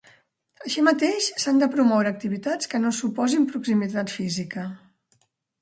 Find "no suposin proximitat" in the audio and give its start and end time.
2.87-4.15